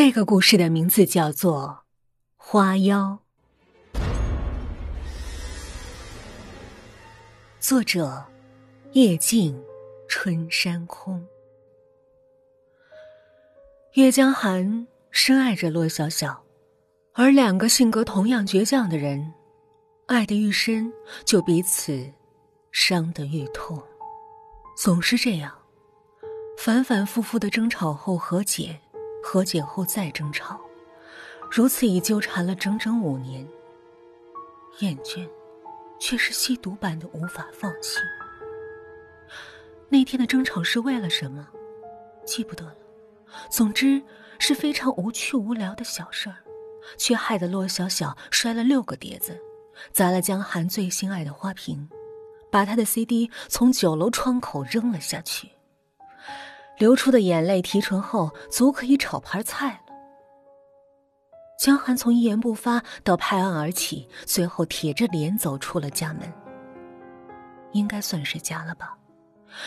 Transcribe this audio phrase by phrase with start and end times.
[0.00, 1.80] 这个故事的名字叫做
[2.36, 3.18] 《花妖》，
[7.58, 8.24] 作者
[8.92, 9.60] 叶静，
[10.06, 11.26] 春山空。
[13.94, 16.44] 岳江寒深爱着洛小小，
[17.14, 19.34] 而两个性格同样倔强的人，
[20.06, 20.92] 爱得愈深，
[21.24, 22.08] 就彼此
[22.70, 23.82] 伤得愈痛。
[24.76, 25.52] 总是这样，
[26.56, 28.78] 反反复复的争吵后和解。
[29.30, 30.58] 和解后再争吵，
[31.50, 33.46] 如此已纠缠了整整五年。
[34.78, 35.28] 厌倦，
[36.00, 37.98] 却是吸毒般的无法放弃。
[39.90, 41.46] 那天的争吵是为了什么？
[42.24, 42.74] 记不得了。
[43.50, 44.02] 总之
[44.38, 46.36] 是非常无趣无聊的小事儿，
[46.96, 49.38] 却害得洛小小摔了六个碟子，
[49.92, 51.86] 砸了江寒最心爱的花瓶，
[52.50, 55.50] 把他的 CD 从九楼窗口扔了下去。
[56.78, 59.94] 流出的眼泪提纯后，足可以炒盘菜了。
[61.58, 66.32] 江寒从一言不发到拍案而起，最后铁着脸走出了家门。
[67.72, 68.96] 应该算是家了吧？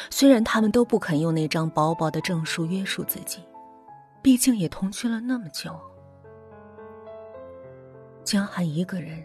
[0.09, 3.44] 虽然他们都不肯用那张薄薄的证书约束自己，
[4.22, 5.78] 毕竟也同居了那么久。
[8.23, 9.22] 江寒一个人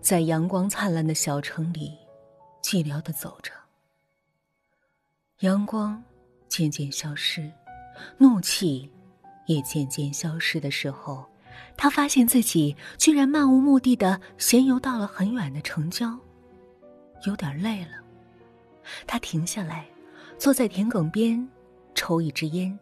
[0.00, 1.96] 在阳光灿烂的小城里
[2.62, 3.52] 寂寥的走着。
[5.38, 6.02] 阳光。
[6.52, 7.50] 渐渐消失，
[8.18, 8.86] 怒气
[9.46, 11.24] 也渐渐消失的时候，
[11.78, 16.14] 他发现自己居然漫无目的的闲游到了很远的城郊，
[17.26, 17.92] 有点累了。
[19.06, 19.86] 他停下来，
[20.36, 21.48] 坐在田埂边，
[21.94, 22.78] 抽一支烟。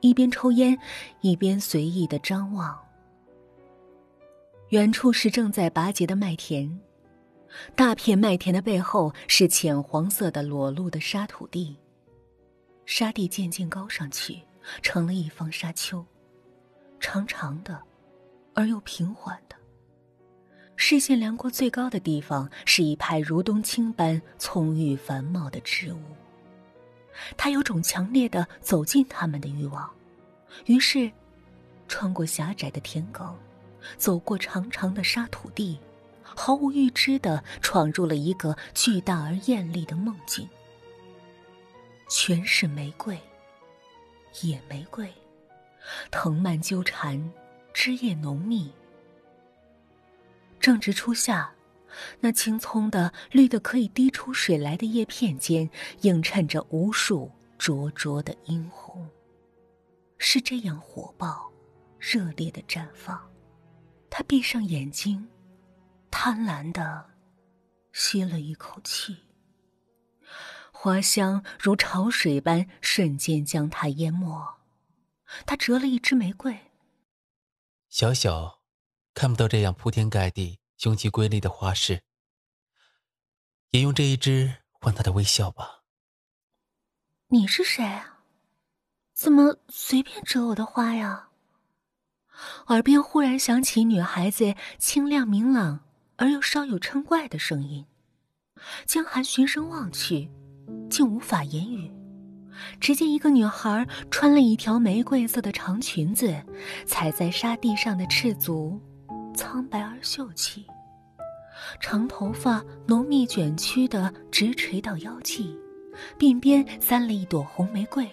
[0.00, 0.76] 一边抽烟，
[1.20, 2.76] 一边随意的张望。
[4.70, 6.76] 远处是正在拔节的麦田，
[7.76, 11.76] 大片麦田的背后是浅黄色的裸露的沙土地。
[12.88, 14.40] 沙地渐渐高上去，
[14.80, 16.02] 成了一方沙丘，
[16.98, 17.78] 长长的，
[18.54, 19.54] 而又平缓的。
[20.74, 26.00] 视线量过最高的地方，是一派如冬青般葱郁繁茂的植物。
[27.36, 29.86] 他有种强烈的走近他们的欲望，
[30.64, 31.12] 于是，
[31.88, 33.34] 穿过狭窄的田埂，
[33.98, 35.78] 走过长长的沙土地，
[36.22, 40.48] 毫无预知的闯入了一个巨大而艳丽的梦境。
[42.08, 43.20] 全是玫瑰，
[44.42, 45.12] 野玫瑰，
[46.10, 47.32] 藤蔓纠缠，
[47.74, 48.72] 枝叶浓密。
[50.58, 51.52] 正值初夏，
[52.18, 55.68] 那青葱的绿的可以滴出水来的叶片间，
[56.00, 59.06] 映衬着无数灼灼的殷红，
[60.16, 61.52] 是这样火爆、
[61.98, 63.20] 热烈的绽放。
[64.08, 65.28] 他闭上眼睛，
[66.10, 67.04] 贪婪的
[67.92, 69.27] 吸了一口气。
[70.80, 74.60] 花香如潮水般瞬间将他淹没，
[75.44, 76.56] 他折了一支玫瑰。
[77.88, 78.60] 小小，
[79.12, 82.04] 看不到这样铺天盖地、雄奇瑰丽的花式，
[83.70, 85.82] 也用这一支换他的微笑吧。
[87.26, 88.20] 你是谁啊？
[89.12, 91.30] 怎么随便折我的花呀？
[92.68, 95.80] 耳边忽然响起女孩子清亮明朗
[96.18, 97.84] 而又稍有嗔怪的声音，
[98.86, 100.30] 江寒循声望去。
[100.90, 101.90] 竟无法言语。
[102.80, 106.34] 只见一个女孩穿了一条玫瑰色的长裙子，
[106.86, 108.80] 踩在沙地上的赤足，
[109.34, 110.66] 苍白而秀气。
[111.80, 115.56] 长头发浓密卷曲的直垂到腰际，
[116.18, 118.08] 鬓边簪了一朵红玫瑰，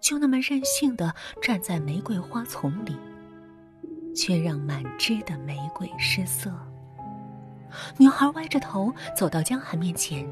[0.00, 2.96] 就那么任性的站在玫瑰花丛里，
[4.14, 6.52] 却让满枝的玫瑰失色。
[7.98, 10.28] 女孩歪着头走到江寒面前，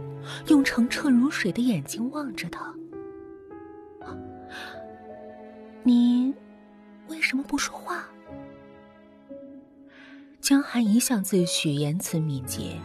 [0.48, 2.74] 用澄澈如水的眼睛望着他。
[5.82, 6.34] 你
[7.08, 8.04] 为什么不说话？
[10.40, 12.78] 江寒一向自诩言辞敏捷，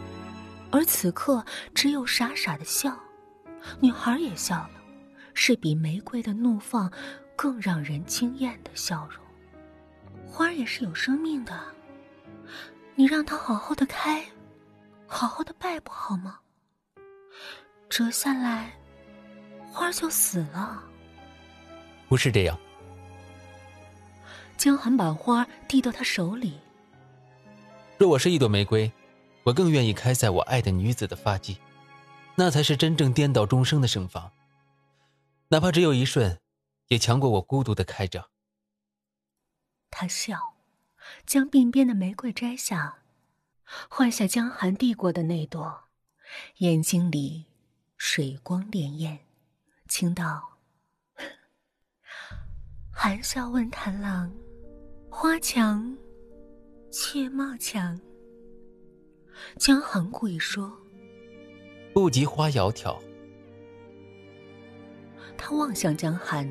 [0.70, 2.96] 而此刻只有傻傻的笑。
[3.80, 4.70] 女孩也笑了，
[5.34, 6.90] 是比玫瑰的怒放
[7.34, 9.22] 更让人惊艳的笑容。
[10.26, 11.58] 花儿也是有生命的，
[12.94, 14.24] 你让它好好的开。
[15.06, 16.40] 好好的拜不好吗？
[17.88, 18.72] 折下来，
[19.72, 20.82] 花就死了。
[22.08, 22.58] 不是这样。
[24.56, 26.58] 江寒把花递到他手里。
[27.98, 28.90] 若我是一朵玫瑰，
[29.44, 31.56] 我更愿意开在我爱的女子的发髻，
[32.34, 34.32] 那才是真正颠倒众生的盛放。
[35.48, 36.40] 哪怕只有一瞬，
[36.88, 38.30] 也强过我孤独的开着。
[39.90, 40.54] 他笑，
[41.24, 42.98] 将鬓边的玫瑰摘下。
[43.88, 45.84] 换下江寒递过的那朵，
[46.58, 47.46] 眼睛里
[47.96, 49.18] 水光潋滟，
[49.88, 50.58] 轻道
[52.92, 54.32] ：“含笑问谭郎
[55.10, 55.96] ：“花墙，
[56.90, 58.00] 却貌强。”
[59.58, 60.72] 江寒故意说
[61.92, 62.98] ：“不及花窈窕。”
[65.36, 66.50] 他望向江寒，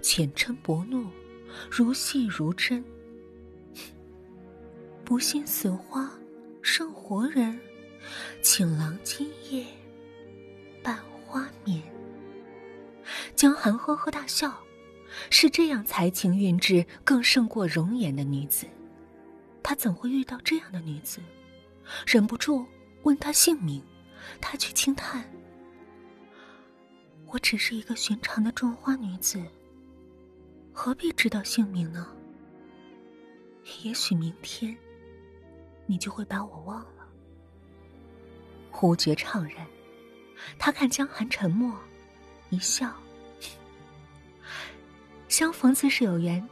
[0.00, 1.10] 浅嗔薄怒，
[1.70, 2.82] 如戏如真。
[5.04, 6.10] 不信死花
[6.62, 7.58] 生活人，
[8.40, 9.66] 请郎今夜
[10.80, 11.82] 伴花眠。
[13.34, 14.56] 江寒呵呵大笑，
[15.28, 18.64] 是这样才情韵致更胜过容颜的女子，
[19.60, 21.20] 他怎会遇到这样的女子？
[22.06, 22.64] 忍不住
[23.02, 23.82] 问她姓名，
[24.40, 25.28] 她却轻叹
[27.26, 29.42] ：“我只是一个寻常的种花女子，
[30.72, 32.06] 何必知道姓名呢？
[33.82, 34.76] 也许明天，
[35.92, 37.06] 你就会把我忘了。”
[38.72, 39.66] 忽觉怅然，
[40.58, 41.78] 他看江寒沉默，
[42.48, 42.90] 一笑
[45.28, 46.48] ：“相逢自是有缘，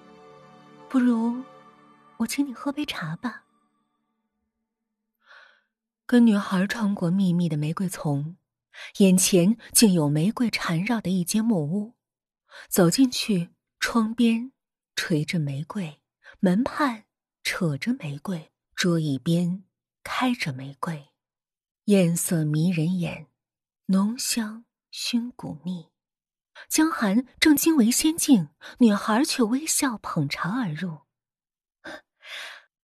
[0.91, 1.43] 不如
[2.19, 3.45] 我请你喝杯茶吧。”
[6.05, 8.37] 跟女孩穿过密密的玫瑰丛，
[8.99, 11.95] 眼前竟有玫瑰缠绕的一间木屋。
[12.69, 13.49] 走进去，
[13.79, 14.53] 窗边
[14.95, 16.03] 垂着玫瑰，
[16.41, 17.05] 门畔
[17.43, 18.50] 扯着玫瑰，
[18.81, 19.63] 桌椅边
[20.03, 21.11] 开着玫瑰，
[21.85, 23.27] 艳色迷人眼，
[23.85, 25.91] 浓香熏骨腻。
[26.67, 28.49] 江寒正惊为仙境，
[28.79, 31.03] 女孩却微笑捧茶而入。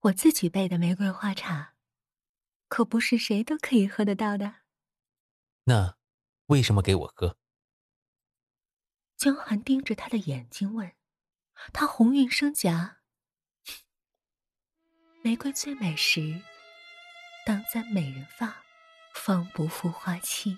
[0.00, 1.72] 我自己备的玫瑰花茶。
[2.68, 4.56] 可不是谁都可以喝得到的。
[5.64, 5.96] 那，
[6.48, 7.38] 为什么给我喝？
[9.16, 10.94] 江寒盯着他的眼睛问。
[11.72, 12.95] 他红晕生颊。
[15.26, 16.40] 玫瑰最美时，
[17.44, 18.62] 当簪美人发，
[19.12, 20.56] 方不负花期；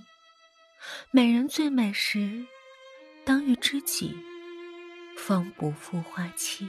[1.10, 2.44] 美人最美时，
[3.24, 4.14] 当遇知己，
[5.16, 6.68] 方不负花期；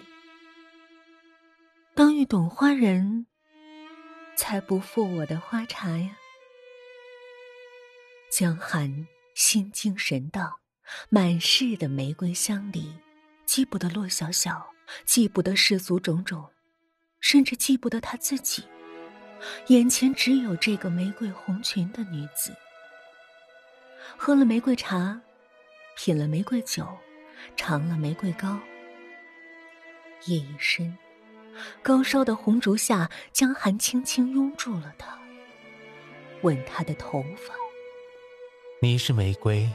[1.94, 3.26] 当遇懂花人。
[4.38, 6.16] 才不负我的花茶呀！
[8.32, 10.54] 江寒心惊神荡，
[11.10, 12.98] 满室的玫瑰香里，
[13.46, 14.74] 记不得洛小小，
[15.04, 16.50] 记不得世俗种种，
[17.22, 18.64] 甚至记不得他自己。
[19.68, 22.54] 眼前只有这个玫瑰红裙的女子。
[24.18, 25.22] 喝了玫瑰茶，
[25.96, 26.86] 品了玫瑰酒，
[27.56, 28.60] 尝了玫瑰糕，
[30.26, 30.98] 夜已深。
[31.82, 35.18] 高烧的红烛下，江寒轻轻拥住了她，
[36.42, 37.54] 吻她的头发。
[38.82, 39.70] 你是玫瑰，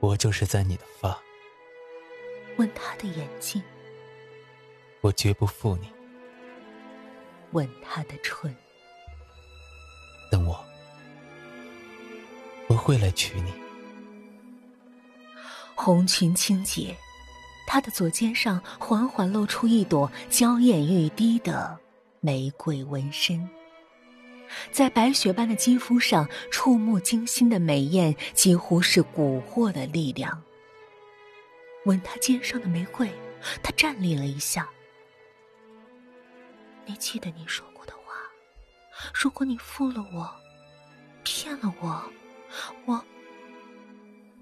[0.00, 1.20] 我就是在你的发。
[2.56, 3.62] 吻她的眼睛，
[5.00, 5.92] 我绝不负你。
[7.52, 8.54] 吻她的唇，
[10.30, 10.64] 等我，
[12.68, 13.52] 我会来娶你。
[15.74, 16.96] 红裙轻解。
[17.66, 21.78] 她的左肩上缓缓露出一朵娇艳欲滴的
[22.18, 23.48] 玫瑰纹身，
[24.72, 30.42] 在白雪般的肌肤上，触目惊心的美艳几乎是蛊惑的力量。
[31.84, 33.08] 吻她肩上的玫瑰，
[33.62, 34.68] 她站立了一下。
[36.90, 38.16] 你记得你说过的话，
[39.14, 40.28] 如果你负了我，
[41.22, 42.02] 骗了我，
[42.84, 43.00] 我……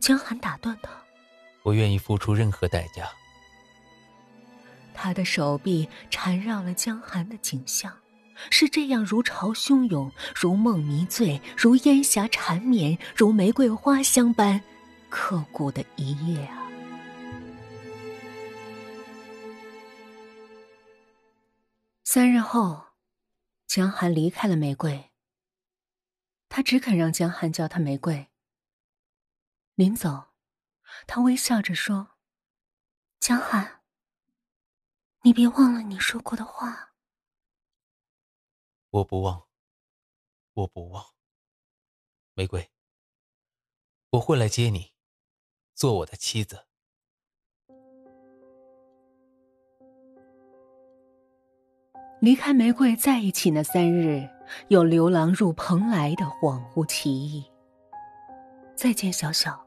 [0.00, 0.90] 江寒打断他。
[1.62, 3.06] 我愿意付出任何代价。
[4.94, 7.94] 他的手臂缠绕了江寒的颈项，
[8.48, 14.58] 是这样如潮汹涌，如梦迷醉，如烟霞缠绵，如玫瑰花香般
[15.10, 16.57] 刻骨的一夜啊！
[22.10, 22.94] 三日后，
[23.66, 25.12] 江寒离开了玫瑰。
[26.48, 28.30] 他只肯让江寒叫他玫瑰。
[29.74, 30.28] 临走。
[31.06, 32.16] 他微笑着说
[33.20, 33.84] ：“江寒，
[35.20, 36.94] 你别忘了你说过的话。
[38.88, 39.46] ”“我不忘，
[40.54, 41.14] 我不忘。”
[42.32, 42.72] 玫瑰，
[44.12, 44.94] 我会来接你，
[45.74, 46.67] 做我的妻子。
[52.20, 54.28] 离开玫瑰在一起那三日，
[54.68, 57.44] 有流浪入蓬莱的恍惚奇异。
[58.74, 59.64] 再见，小小。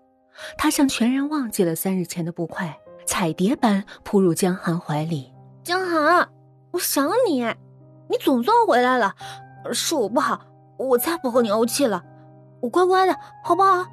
[0.58, 5.31] 他像全然忘记了三日前的不快，彩蝶般扑入江寒怀里。
[5.63, 6.29] 江寒，
[6.72, 7.43] 我想你，
[8.10, 9.13] 你总算回来了。
[9.72, 10.41] 是我不好，
[10.77, 12.03] 我再不和你怄气了，
[12.62, 13.86] 我乖乖的，好不好？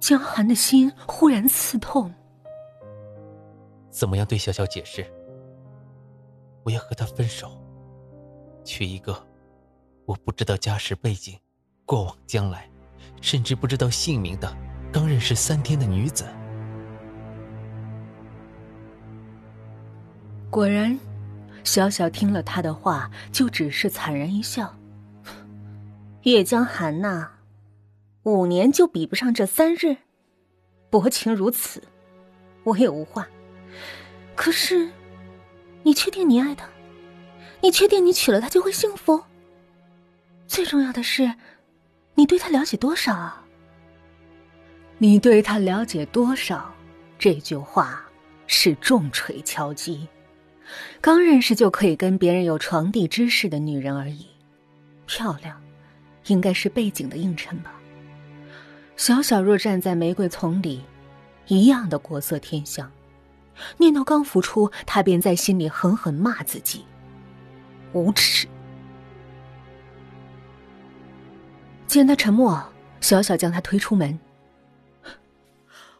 [0.00, 2.12] 江寒的心忽然刺痛。
[3.90, 5.06] 怎么样对小小解释？
[6.64, 7.62] 我要和他分手，
[8.64, 9.14] 娶一个
[10.06, 11.38] 我不知道家世背景、
[11.84, 12.68] 过往将来，
[13.20, 14.56] 甚至不知道姓名的。
[14.92, 16.24] 刚认识三天的女子，
[20.48, 20.96] 果然，
[21.64, 24.72] 小小听了他的话，就只是惨然一笑。
[26.22, 27.28] 月江寒呐，
[28.22, 29.96] 五年就比不上这三日，
[30.90, 31.82] 薄情如此，
[32.62, 33.26] 我也无话。
[34.36, 34.88] 可是，
[35.84, 36.66] 你确定你爱他？
[37.60, 39.22] 你确定你娶了她就会幸福？
[40.46, 41.34] 最重要的是，
[42.14, 43.44] 你对他了解多少啊？
[44.98, 46.74] 你对他了解多少？
[47.18, 48.04] 这句话
[48.46, 50.08] 是重锤敲击。
[51.00, 54.26] 刚认识就可以跟别人有床笫之事的女人而已，
[55.06, 55.62] 漂亮，
[56.26, 57.74] 应该是背景的映衬吧。
[58.96, 60.82] 小小若站在玫瑰丛里，
[61.46, 62.90] 一样的国色天香。
[63.76, 66.84] 念头刚浮出，他便在心里狠狠骂自己：
[67.92, 68.48] 无耻。
[71.86, 72.62] 见他沉默，
[73.00, 74.18] 小小将他推出门。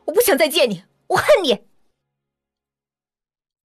[0.04, 1.60] 我不想再见你，我恨你。